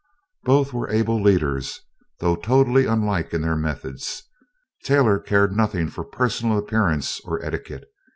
Both 0.43 0.73
were 0.73 0.89
able 0.89 1.21
leaders, 1.21 1.81
though 2.21 2.35
totally 2.35 2.87
unlike 2.87 3.35
in 3.35 3.43
their 3.43 3.55
methods. 3.55 4.23
Taylor 4.83 5.19
cared 5.19 5.55
nothing 5.55 5.89
for 5.89 6.03
personal 6.03 6.57
appearance 6.57 7.21
or 7.23 7.39
etiquette. 7.45 7.83